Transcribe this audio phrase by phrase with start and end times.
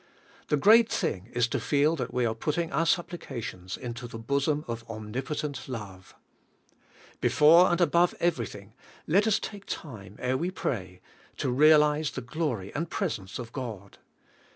[0.47, 4.17] The great thing is to feel that we are putting our sup plications into the
[4.17, 6.15] bosom of omnipotent Love.
[7.19, 8.71] Be fore and above everything^
[9.05, 11.01] let us take time ere we pray
[11.37, 13.99] to realize the glory and presence of God.